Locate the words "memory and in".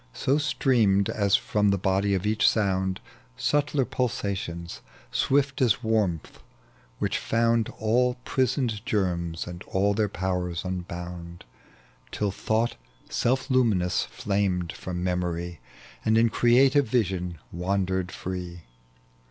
15.03-16.29